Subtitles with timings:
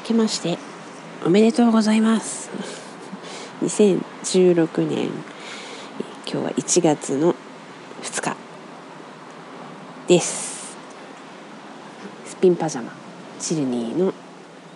[0.00, 0.58] けまして
[1.24, 2.50] おめでとうございます。
[3.62, 5.10] 2016年
[6.26, 7.34] 今日は1月の
[8.02, 8.36] 2日
[10.06, 10.76] です。
[12.26, 12.92] スピンパジャマ
[13.38, 14.14] チルニーの、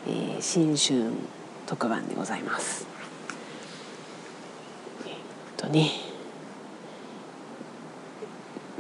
[0.07, 1.13] えー、新春
[1.67, 2.87] 特番でございます。
[5.07, 5.15] えっ
[5.57, 5.91] とね。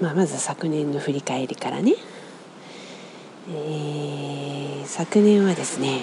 [0.01, 1.95] まあ、まず昨年の振り返りからね、
[3.49, 6.03] えー、昨年はですね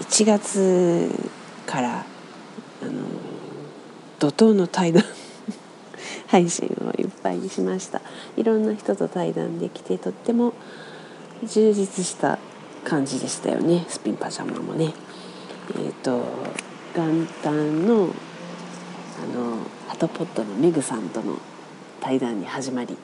[0.00, 1.10] 1月
[1.66, 2.06] から
[2.82, 2.92] あの
[4.18, 5.04] 怒涛の対談
[6.28, 8.00] 配信をいっぱいにしました。
[8.36, 10.54] いろんな人と対談できてとっても
[11.44, 12.38] 充実した
[12.84, 13.84] 感じでしたよね。
[13.88, 14.92] スピンパジャマもね。
[15.76, 16.22] えっ、ー、と
[16.94, 21.36] 元旦のあのハトポットのメグさんとの
[22.00, 22.96] 対談に始まり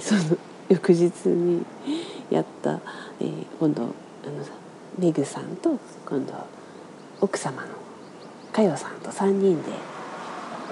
[0.00, 0.36] その
[0.68, 1.64] 翌日に
[2.30, 2.80] やった、
[3.20, 3.92] えー、今度あの
[4.98, 6.32] メグさんと今度
[7.20, 7.68] 奥様の
[8.52, 9.70] 佳代さんと3人で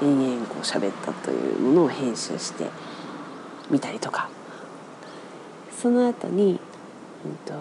[0.03, 2.67] 延々こう喋ったというものを編集して
[3.71, 4.29] みたりとか。
[5.81, 6.59] その後に、
[7.25, 7.53] うんと、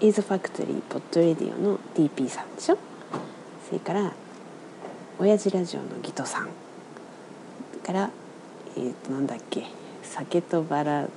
[0.00, 2.78] イズファクトリーポッドレディオの DP さんでしょ？
[3.66, 4.12] それから
[5.18, 6.48] 親父ラジオのギトさん
[7.84, 8.10] から
[8.76, 9.66] えー、となんだっけ？
[10.04, 11.08] 酒とバラ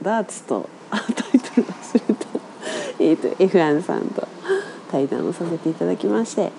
[0.00, 2.26] ダーツとタイトル忘れた。
[2.98, 4.26] えと F1 さんと
[4.92, 6.52] 対談をさせていただきまして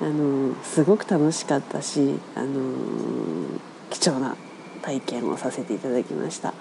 [0.00, 2.72] あのすごく楽しかったしあの
[3.90, 4.36] 貴重な
[4.80, 6.54] 体験をさせていただきました。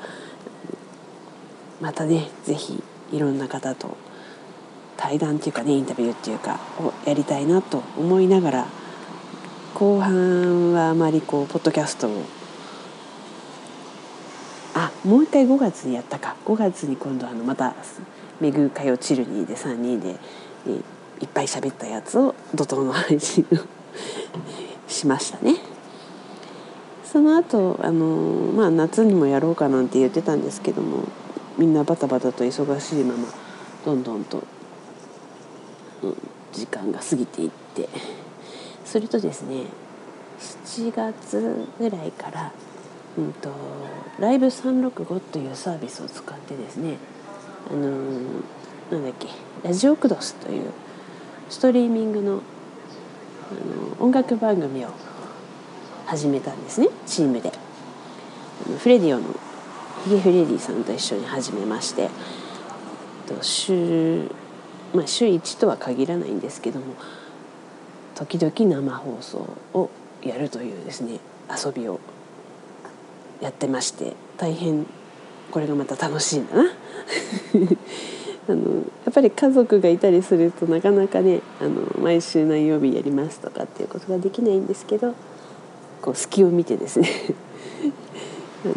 [1.81, 3.97] またね是非いろんな方と
[4.95, 8.67] 対談っていうかねインタビューっていうかをやりたいなと思いながら
[9.73, 12.23] 後半はあまりこうポッドキャストを
[14.75, 16.35] あもう一回5月にやったか。
[16.45, 17.75] 5月に今度あのまた
[18.39, 20.15] メグカヨチルニーで3人で、
[20.67, 20.81] え
[21.21, 23.55] いっぱい喋ったやつを怒涛の配信を
[24.89, 25.55] しましたね。
[27.03, 31.03] その後あのまあ夏にもやろうかなんて言ってたんですけども
[31.57, 33.27] みんなバタバタと忙しいまま
[33.85, 34.43] どんどんと、
[36.01, 36.17] うん、
[36.51, 37.87] 時間が過ぎていって
[38.83, 39.65] それとですね
[40.39, 42.51] 7月ぐらいから
[43.17, 43.51] うんと、
[44.19, 46.97] ライブ365というサービスを使ってですね
[47.69, 47.91] あの、
[48.91, 49.27] なんだっけ
[49.63, 50.71] ラジオクドスという
[51.49, 52.41] ストリーミングの、
[53.51, 54.89] あの、音楽番組を
[56.05, 56.89] 始めたんですね。
[57.05, 57.51] チームで。
[58.79, 59.25] フレディオの
[60.05, 62.09] ヒゲフレディさんと一緒に始めまして。
[63.41, 64.29] 週,、
[64.93, 66.95] まあ、週1とは限らないんですけども
[68.15, 69.89] 時々生放送を
[70.21, 71.99] やるというですね遊びを
[73.41, 74.85] やってまして大変
[75.51, 76.71] これがまた楽しいんだな。
[78.47, 85.15] あのやっぱり家族がいたりするとなかなかねあの毎週何曜日やりますとかっていうことができないんですけど
[86.01, 87.07] こう隙を見てですね
[88.65, 88.75] あの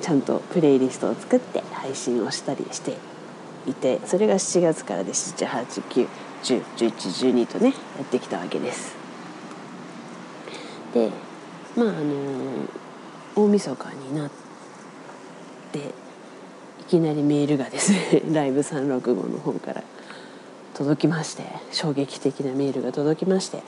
[0.00, 2.96] ちゃんとプレイリストを作って配信をしたりして
[3.68, 8.96] いてそれが7月からで789101112とねやってきたわけです。
[10.94, 11.10] で
[11.76, 12.00] まああの
[13.36, 14.30] 大晦日になっ
[15.70, 15.92] て
[16.90, 19.82] きなりメールがですね ライブ365の方から
[20.74, 23.62] 届きまして衝撃的なメールが届きまして、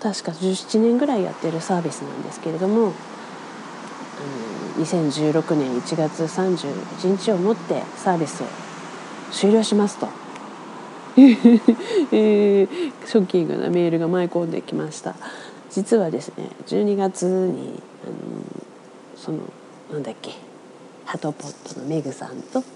[0.00, 2.92] 確か17年ぐらいやってるサービスなんですけれども、
[4.78, 8.46] 2016年1月31日をもってサービスを
[9.32, 10.08] 終了しますと。
[11.18, 12.68] えー、
[13.04, 15.16] ショッキングなメールが舞い込んできました
[15.68, 18.14] 実はですね12月にあの
[19.16, 19.38] その
[19.92, 20.47] なんだっけ
[21.08, 22.66] ハトポットのメグさんとそ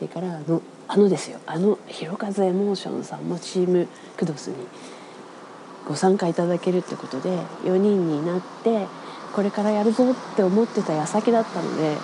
[0.00, 4.54] れからあのあのですよあのひろかずエモーションさんもチームクドスに
[5.84, 7.30] ご参加いただけるってことで
[7.64, 8.86] 4人になって
[9.34, 11.96] これからやるぞって思ってた矢先だったので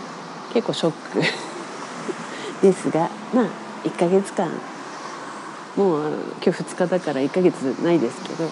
[0.55, 1.23] 結構ショック
[2.61, 3.47] ですがまあ
[3.85, 4.51] 1ヶ月間
[5.77, 6.13] もう
[6.45, 8.49] 今日2日だから1ヶ月ないですけど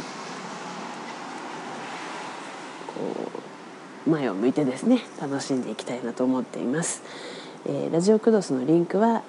[4.13, 7.03] 前を向いてですね楽しんでいきたいなと思っています、
[7.67, 9.23] えー、ラジオクドスのリンクは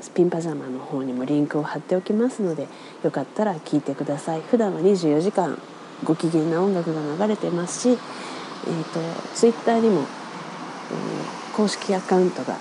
[0.00, 2.68] スピンパジャマの方にもリンクを貼っておきますので
[3.02, 4.42] よかったら聞いてください。
[4.42, 5.58] 普段は24時間
[6.04, 9.00] ご機嫌な音楽が流れてますし、えーと、
[9.34, 12.58] ツイッターにも、えー、公式アカウントが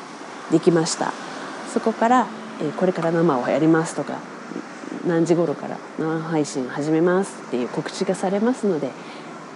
[0.50, 1.12] できました。
[1.74, 2.28] そこから、
[2.62, 4.20] えー、これから生をやりますとか
[5.06, 8.92] 何時頃から生配信始めますっていう告知がされますので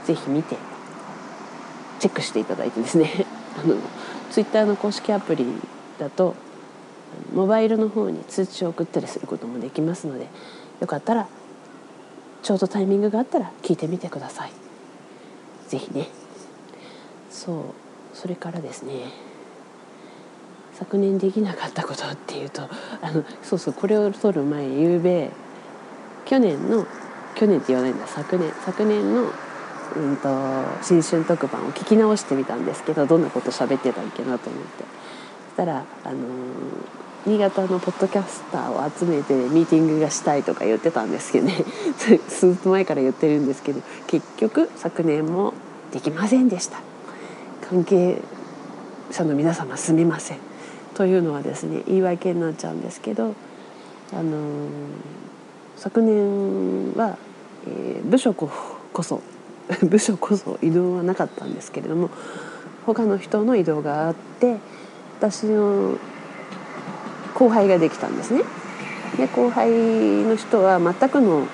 [0.06, 0.58] ぜひ見て
[2.00, 3.26] チェックしていただいてですね。
[3.62, 3.76] あの
[4.32, 5.46] ツイッターの公式アプリ
[5.98, 6.36] だと
[7.34, 10.28] モバイルの方に通知を送ったりすることもできますので
[10.80, 11.28] よかったら
[12.44, 14.52] ちょうどタイミングがあったら聞いてみてください。
[15.68, 16.10] ぜひね。
[17.30, 17.56] そう
[18.14, 19.30] それからですね。
[20.80, 22.62] 昨年できなかったことっていうと
[23.02, 25.30] あのそうそうこれを撮る前ゆうべ
[26.26, 26.88] 去年の
[27.36, 29.32] 去年って言わないんだ昨年昨年の、
[29.96, 30.30] うんと、
[30.82, 34.84] 新春特番を聞き直してみたんですけどどんなこと喋ってたっけなと思って。
[35.56, 36.18] そしたら、あの、
[37.26, 41.66] 新潟のポッドキャスターを集めてミーティングがしたいとか言ってたんですけどね。
[42.30, 45.54] 数日前から言ってるんですけど結局昨年も
[45.92, 46.80] できませんでした。
[47.70, 48.22] 関係
[49.12, 50.38] 者の皆様すみません。
[50.96, 53.36] というのはですね言い訳になっちゃうんですけど、
[54.14, 54.68] あの、
[55.76, 57.18] 昨年は、
[57.68, 58.50] えー、部署こ
[59.04, 59.22] そ
[59.84, 62.10] 部署こそ移動はなかったんですけれども
[62.86, 64.58] 他の人の移動があって
[65.20, 65.98] 私の
[67.36, 68.44] 後輩ができたんですね。
[69.18, 69.70] で後輩
[70.24, 71.46] の人は全くの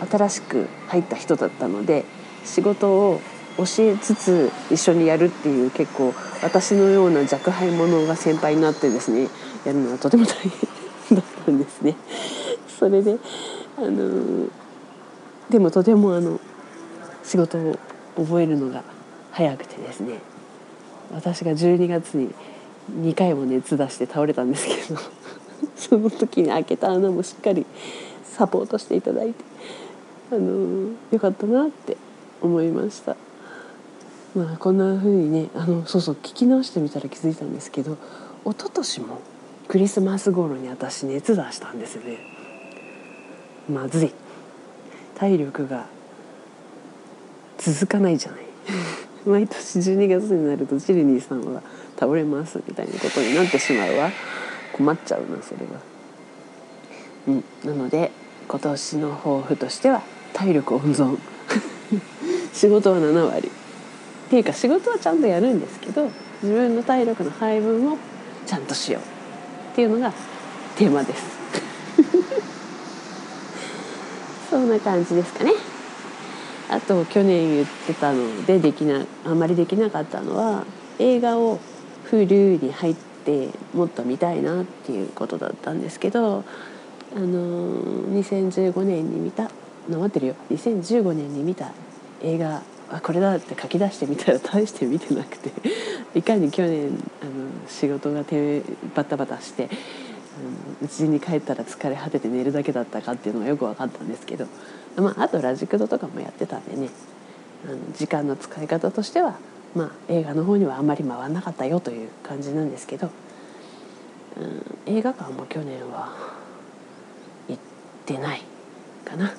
[0.00, 2.04] あの新しく入った人だったので
[2.44, 3.20] 仕事を
[3.56, 9.28] 教えつつ一緒にやるっていう結構私のような若輩者が先輩になってですね
[9.64, 10.34] やるのはとても大
[11.08, 11.96] 変だったんですね。
[12.78, 13.18] それで
[13.76, 14.48] あの
[15.50, 16.40] でもとてもあの
[17.28, 17.78] 仕事を
[18.16, 18.82] 覚えるのが
[19.32, 20.18] 早くてですね。
[21.12, 22.34] 私が12月に
[23.02, 25.00] 2回も熱出して倒れたんですけど
[25.76, 27.66] その時に開けた穴もしっかり
[28.24, 29.44] サポートしていただいて
[30.32, 31.98] あのよかったなって
[32.40, 33.14] 思いました。
[34.34, 37.98] まあこんな風にねあのそうそう聞き直してみたら気づいたんですけど
[38.46, 39.20] 一昨年も
[39.68, 42.18] クリスマス頃に私熱出したんですよね。
[43.70, 44.12] まずい。
[45.14, 45.86] 体力が
[47.58, 48.40] 続かないじゃない。
[49.26, 51.62] 毎年12月になるとチリニーさんは
[51.98, 54.10] 倒れますみたいなことになってしまうわ。
[54.72, 55.80] 困っちゃうなそれは。
[57.26, 57.44] うん。
[57.64, 58.12] なので
[58.46, 60.02] 今年の抱負としては
[60.32, 61.18] 体力温存。
[62.54, 63.48] 仕事は7割。
[63.48, 63.50] っ
[64.30, 66.10] ていうか仕事はちゃんとやるんですけど
[66.42, 67.96] 自分の体力の配分を
[68.46, 69.02] ちゃんとしよう。
[69.72, 70.12] っていうのが
[70.76, 71.24] テーマです。
[74.50, 75.52] そんな感じですかね
[76.70, 80.64] あと去年言ってたのでできなあんまりできなかったのは
[80.98, 81.58] 映画を
[82.10, 82.94] Hulu に入っ
[83.24, 86.44] てもっと見たいなっていうことだったんですけど
[87.14, 87.82] あの
[88.12, 89.50] 2015年に見た
[89.88, 90.34] なってるよ。
[90.50, 91.72] 2015年に見た
[92.22, 95.50] 映画あこれだって書き出してみたら大して見てなくて
[96.14, 96.88] いかに去年
[97.22, 98.62] あの仕事が手
[98.94, 99.68] バタバタして
[100.82, 104.46] うちに帰ったら疲れ果てて寝るだけだったかっていうのがよく分かったんですけど、
[104.96, 106.90] まあ、あとラジクドとかもやってたんでね
[107.66, 109.38] あの時間の使い方としては、
[109.74, 113.10] まあ、映画の方にはあんまり回んなかったよという感じなんですけど、
[114.36, 116.14] うん、映画館も去年は
[117.48, 117.62] 行っ
[118.06, 118.42] てない
[119.04, 119.32] かな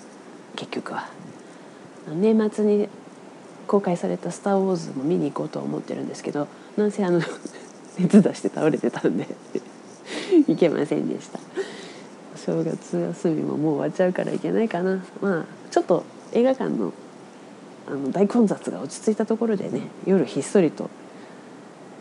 [0.56, 1.10] 結局は。
[2.08, 2.90] 年末に
[3.68, 7.22] 公開された「スター・ウォーズ」も見に行こうと思ってるんですけどなんせあの
[8.00, 9.28] 熱出して倒れてたんで
[10.48, 11.40] 行けませんでした。
[12.36, 15.04] 正月休みももう終わっちゃうから行けないかな。
[15.22, 16.94] まあちょっと映画館の
[17.88, 20.90] あの大混雑が落ち着いたところでね夜ひっそりと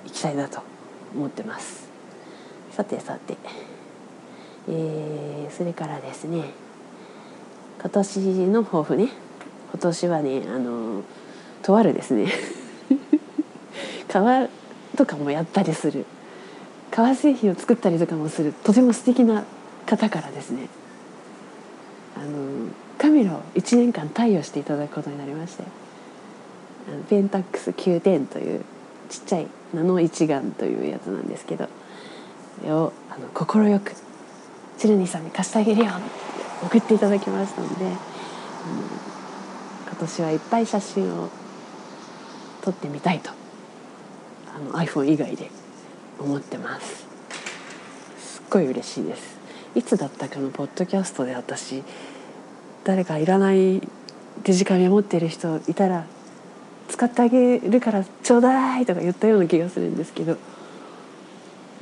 [0.05, 0.61] 行きたいなと
[1.15, 1.89] 思ってます。
[2.73, 3.37] さてさて。
[4.71, 6.45] えー、それからですね
[7.81, 9.09] 今年の抱負ね。
[9.73, 11.03] 今年はねあの
[11.63, 12.31] とあるですね。
[14.09, 14.49] 革
[14.97, 16.05] とかもやったりする。
[16.99, 19.45] 革製品を作ったりとかもするとても素敵な
[19.87, 20.69] 方からですね。
[22.17, 28.65] あのカメラを1年間貸与していただくことになりましてあのペンタックス9点という
[29.09, 31.69] ちっちゃいナノ一眼というやつなんですけど
[32.61, 32.93] それを
[33.33, 33.93] 快く
[34.77, 36.03] チルニーさんに貸してあげるよって
[36.67, 37.93] 送っていただきましたので、うん、
[39.87, 41.29] 今年はいっぱい写真を
[42.63, 43.31] 撮ってみたいと
[44.53, 45.49] あの iPhone 以外で
[46.19, 47.07] 思ってます。
[48.19, 49.39] すっごい嬉しいです。
[49.75, 51.83] いつだったかのポッドキャストで私
[52.85, 53.81] 誰かいらない
[54.45, 56.07] デジカメ持ってる人いたら
[56.89, 60.37] 使ってあげるからちょうだいとか言ったような気がするんですけど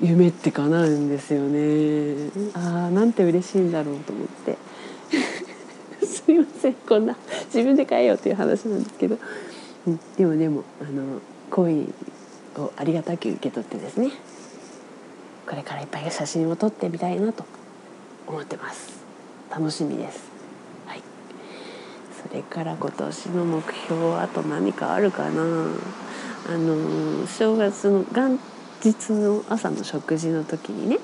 [0.01, 2.31] 夢って叶うんですよね。
[2.55, 4.59] ああなんて嬉しいんだろうと思って。
[6.05, 6.75] すいません。
[6.75, 7.17] こんな
[7.47, 9.17] 自分で買えよっていう話なんですけど、
[9.87, 11.89] うん、でもでもあの好意
[12.59, 14.11] をありがたく受け取ってですね。
[15.49, 17.45] これからいっぱい写真を撮ってみたいなと
[18.27, 19.05] 思ってます。
[19.51, 20.29] 楽しみです。
[20.87, 21.03] はい。
[22.29, 25.69] それから今年の目標はあと何かあるかな？
[26.49, 28.39] あの正月の元
[28.83, 30.99] 日の朝の食事の時にね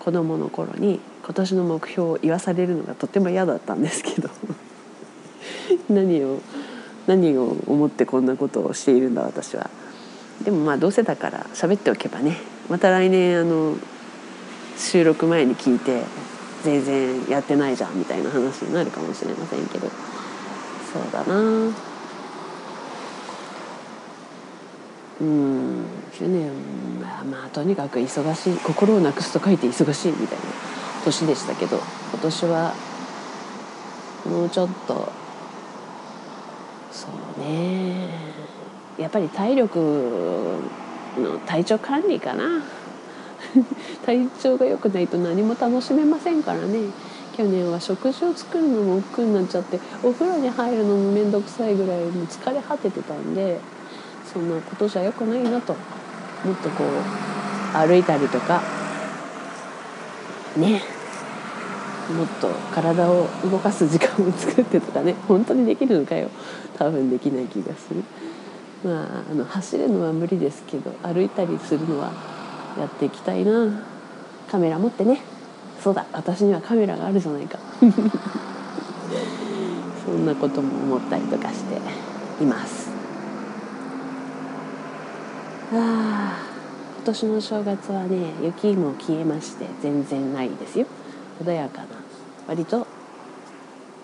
[0.00, 4.30] 子供の頃に今年の目標を言わされるのがとても嫌だったんですけど
[5.90, 6.40] 何を
[7.06, 9.70] 何を思ってこんなことをしているんだ私は。
[10.44, 12.36] でもまあどうせだから喋っておけばね。
[12.68, 13.76] また来年あの
[14.76, 16.02] 収録前に聞いて
[16.62, 19.88] 全然やってないじゃんみたいな話になるかもしれませんけど。
[20.92, 21.34] そうだな。
[25.20, 25.84] うん。
[26.12, 26.50] 去年
[27.00, 28.56] まあ、まあとにかく忙しい。
[28.58, 30.44] 心をなくすと書いて忙しいみたいな
[31.04, 32.74] 年でしたけど今年は
[34.24, 35.12] もうちょっと
[36.90, 37.08] そ
[37.38, 38.08] うね。
[38.98, 40.60] やっぱり体力
[41.18, 42.62] の体調管理かな。
[44.04, 46.78] 体調が良くないと何も楽しめませんからね。
[47.36, 53.60] 去年は食事を作るのも億劫になっちゃってお風呂に入るのも面倒くさいぐらいもう疲れ果ててたんで
[54.32, 55.74] そんなことじゃ良くないなと。
[56.44, 58.62] もっとこう歩いたりとか。
[60.56, 60.82] ね。
[62.16, 65.14] もっと体を動かす時間を作ってとかね。
[65.28, 66.30] 本当にできるのかよ。
[66.76, 68.02] 多分できない気がする。
[68.84, 72.12] まああの走るのは無理ですけど歩いたりするのは
[72.78, 73.82] やっていきたいな。
[74.50, 75.20] カメラ持ってね。
[75.82, 76.06] そうだ。
[76.12, 77.58] 私にはカメラがあるじゃないか。
[80.04, 81.76] そんなことも思ったりとかして
[82.42, 82.88] います。
[85.72, 86.38] あ
[86.96, 90.86] 今年の正月はね雪も消えまして全然ないですよ。
[91.44, 91.88] 穏やかな
[92.46, 92.86] 割と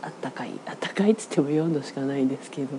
[0.04, 2.76] あったかいあったかいっつっても4度しかないんですけど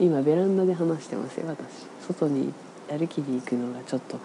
[0.00, 1.84] 今ベランダで話してますよ私。
[2.06, 2.54] 外に
[2.88, 4.18] 歩きに行くのがちょっと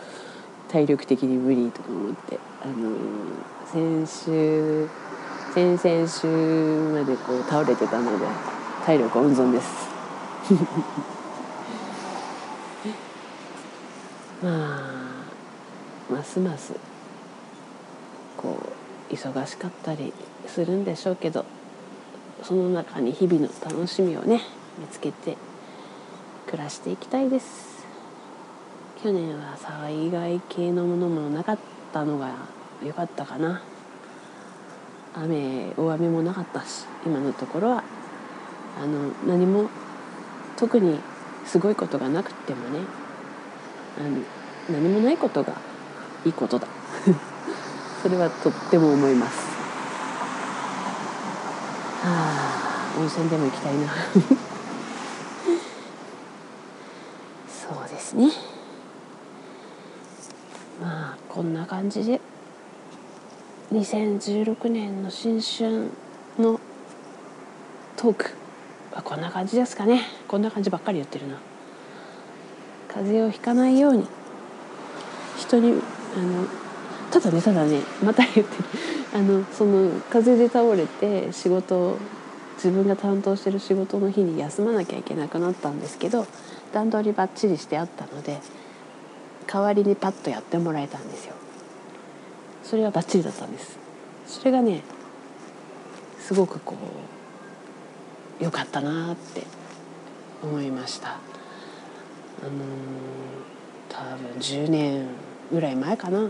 [0.69, 2.39] 体力的に無理とか思って。
[2.61, 2.93] あの
[3.71, 4.89] 先週
[5.53, 6.27] 先々週
[6.91, 8.25] までこう倒れてたので
[8.85, 9.87] 体力温存です。
[14.43, 14.81] まあ
[16.11, 16.73] ますます
[18.37, 18.57] こ
[19.09, 20.13] う忙しかったり
[20.47, 21.45] するんでしょうけど。
[22.43, 24.41] その中に日々の楽しみをね
[24.77, 25.37] 見つけて
[26.47, 27.87] 暮らしていきたいです。
[29.01, 31.57] 去年は災害系のものもなかっ
[31.93, 32.33] たのが
[32.83, 33.61] 良かったかな。
[35.13, 37.83] 雨大雨もなかったし今のところは。
[38.81, 39.69] あの何も
[40.55, 40.99] 特に
[41.45, 42.79] すごいことがなくてもね
[43.99, 45.53] あの何もないことが
[46.25, 46.67] いいことだ。
[48.01, 49.48] それはとっても思います。
[52.03, 53.87] あ温泉でも行きたいな。
[57.47, 58.31] そうですね。
[60.81, 62.21] まあこんな感じで
[63.73, 65.89] 2016年の新春
[66.37, 66.59] の
[67.97, 68.31] トーク
[68.93, 70.03] はこんな感じですかね。
[70.27, 71.35] こんな感じばっかり言ってるな。
[72.87, 74.07] 風邪をひかないように。
[75.37, 75.81] 人に
[76.15, 76.45] あの
[77.11, 78.47] ただねただねまた言ってる。
[79.13, 81.97] あのその風邪で倒れて仕事
[82.55, 86.27] 自分が担当してる仕事の日に休まなきゃいけなくなったんですけど
[86.73, 88.39] 段取りばっちりしてあったので
[89.47, 91.33] 代わりにパッとやってもらえたんですよ。
[92.63, 93.79] それはバッチリだったんです。
[94.27, 94.83] それがね
[96.19, 96.75] すごくこ
[98.39, 99.43] う良かったなって
[100.43, 101.09] 思いました。
[101.09, 101.13] あ
[102.43, 102.51] の
[103.89, 105.07] 多分10年
[105.51, 106.29] ぐらい前かな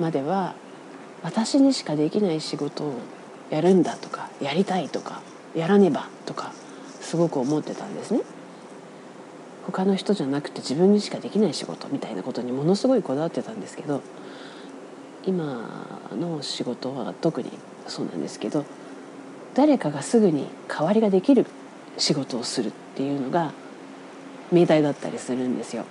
[0.00, 0.54] までは
[1.26, 2.94] 私にしかできない仕事を
[3.50, 5.22] やるんだとかやりたいとか
[5.56, 6.52] やらねばとか
[7.00, 8.20] すごく思ってたんですね。
[9.66, 14.02] 他の人じゃなくて自分にしかできない仕事みたいなことにものすごいこだわってたんですけど
[15.24, 17.50] 今の仕事は特に
[17.88, 18.64] そうなんですけど
[19.54, 21.44] 誰かがすぐに代わりができる
[21.98, 23.52] 仕事をするっていうのが
[24.52, 25.86] 命題だったりするんですよ。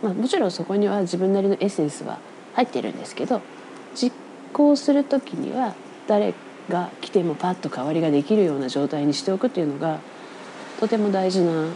[0.00, 2.18] まあ、もちろんそこには自分なりのエッセンスは
[2.54, 3.40] 入ってるんですけど
[3.94, 4.12] 実
[4.52, 5.74] 行する時には
[6.06, 6.34] 誰
[6.68, 9.98] が来てもパッと代わりができるような状態にしておくっていうのが
[10.80, 11.68] とても大事な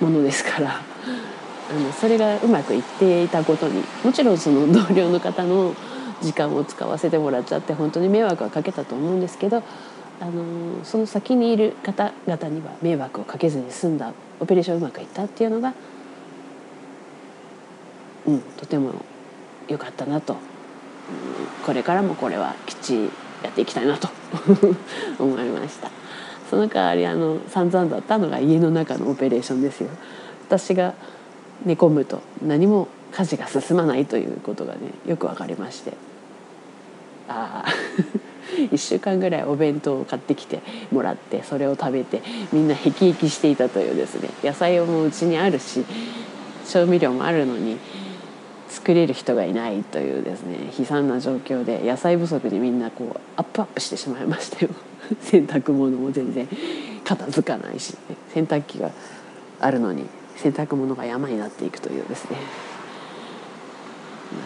[0.00, 0.80] ものですから
[1.70, 5.74] あのそれがうまくいっていたことにもちろんその同僚の方の
[6.20, 9.62] 時間を使わせてもらっちゃって本当に迷惑はかけたと思うんですけど
[10.20, 15.72] あのその先にいる方々には迷惑をかけずに済んだオペレーションうまくいったっていうのが
[18.26, 18.92] うん、とても
[19.68, 20.38] 良かったなと、うん、
[21.64, 23.10] これからもこれはきっちり
[23.42, 24.08] やっていきたいなと。
[25.18, 25.90] 思いました。
[26.48, 29.88] その代わりあの散々だったのが家の中のオペレーションですよ。
[30.48, 30.94] 私が
[31.64, 35.92] 寝込むと何も家事が進まないということがねよく分かりまして。
[37.28, 37.72] ああ
[38.56, 42.20] 1 週間ぐらいお弁当を買ってきてもらってそれを食べて
[42.52, 45.84] みんなへきへきしていたというですね野菜もうちにあるし
[46.68, 47.78] 調味料もあるのに
[48.72, 54.70] 作れる人がいないというですね悲惨な状況で野菜不足にみんなこうアップアップしてしまいましたよ。
[55.20, 56.48] 洗濯物も全然
[57.04, 57.94] 片付かないし、
[58.32, 58.90] 洗濯機が
[59.60, 62.38] あるのに洗濯物が山になっていくというですね。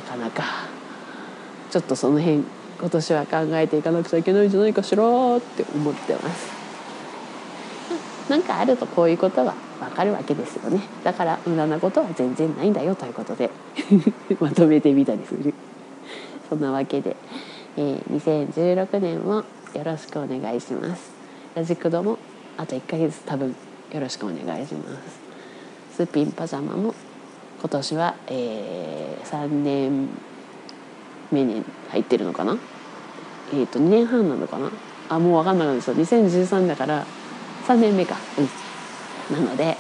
[0.09, 0.42] なかなか
[1.71, 2.42] ちょっとその辺
[2.80, 5.04] 今年は考えていかなくちゃいけないんじゃないかしら
[5.37, 6.50] って思ってます。
[8.28, 10.80] なんかあるとこういうことは分かるわけですよね。
[11.04, 13.50] だから無駄なことは全然ないんだよということで
[14.40, 15.54] まとめてみたりする。
[16.49, 17.16] そんなわけで、
[17.76, 21.11] えー、2016年もよろしくお願いします。
[21.54, 22.18] ラジクドも
[22.56, 23.54] あと1ヶ月多分
[23.92, 26.04] よろしくお願いします。
[26.04, 26.95] スピンパジャマも
[27.61, 30.09] 今年は、えー、3年
[31.33, 32.56] 目に入ってるのかな？
[33.52, 34.71] えっ、ー、と2年半なのかな？
[35.09, 35.95] あもう分かんなかった。
[35.95, 37.06] ですよ2013だから
[37.66, 38.16] 3年目か。
[38.38, 38.65] うん。
[39.30, 39.76] なので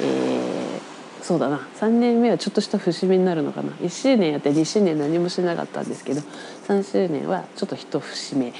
[0.00, 1.58] えー、そうだな。
[1.78, 3.72] 3年目はちょっとした節目になるのかな。
[3.72, 6.22] 1周年やって2周年何もしなかったんですけど
[6.66, 8.52] 3周年はちょっと一節目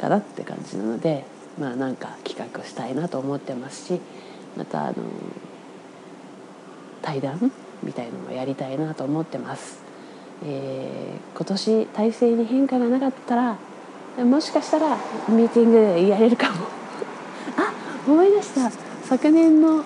[0.00, 1.24] かなって感じなので
[1.58, 4.00] まあなんか企画したいなと思ってますし
[4.56, 4.94] またあの
[7.02, 7.50] 対談
[7.82, 9.84] みたいのもやりたいなと思ってます。
[10.44, 13.56] えー、今年体制に変化がなかったら
[14.22, 14.96] もしかしたら
[15.28, 16.66] ミーティングやれるかも。
[17.56, 17.72] あ
[18.06, 18.95] 思い出した。
[19.08, 19.84] 昨年の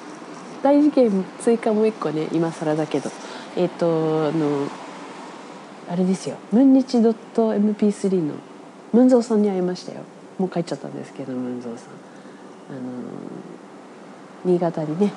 [0.62, 3.10] 大事件追加もう一個ね今更だけど
[3.56, 4.68] えっ、ー、とあの
[5.88, 8.34] あれですよ「ムンニチドット .mp3」の
[8.92, 10.00] ムンゾーさんに会いましたよ。
[10.38, 11.88] もう帰っちゃったんですけどムンゾーさん。
[12.70, 12.80] あの
[14.44, 15.12] 新潟にね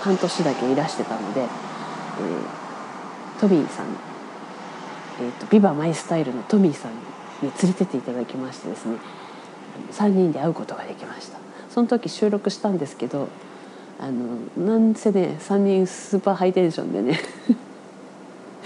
[0.00, 3.86] 半年だけいらしてたので、えー、トミーさん
[5.18, 8.96] えーと、ビバマイスタイルのトミーさんに連れてっていただきましてですね
[9.92, 11.38] 3人で会うことができました。
[11.76, 13.28] その時収録したんですけど
[14.00, 17.20] あのなんせね3人スーパーハイテンションでね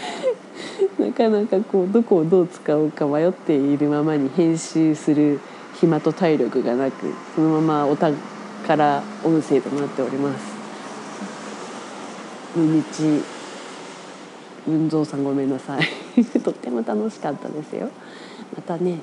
[0.96, 5.40] なかなかこうどこをどう使おうか迷っているままに編集する
[5.80, 10.60] 暇と体力がなくそのままお宝音声となっております。
[12.54, 13.24] 日
[14.68, 15.84] 運蔵さんごめんなさい。
[16.44, 17.88] とっても楽しかったですよ。
[18.54, 19.00] またね。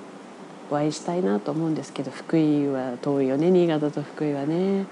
[0.69, 3.51] お会いしたいなと思うんですけど福井は遠いよね。
[3.51, 4.85] 新潟と福井はね。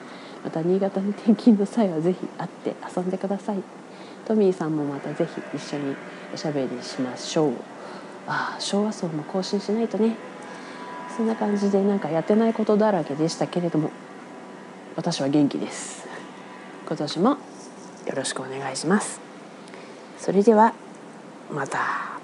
[0.44, 3.64] また新潟に転勤の際は是非会って遊んでください。
[4.26, 5.96] トミーさんもまた是非一緒に
[6.34, 7.54] おしゃべりしましょう。
[8.28, 10.16] ああ昭和層も更新しないとね。
[11.16, 13.90] そんな感じでなんかやってないことだらけでしたけれども
[14.98, 16.06] 私は元気です。
[16.88, 17.38] 今年もよ
[18.16, 19.20] ろしくお願いします。
[20.18, 20.74] それでは
[21.52, 22.15] また。